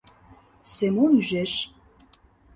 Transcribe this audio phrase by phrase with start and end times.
[0.73, 1.53] —Семон ӱжеш.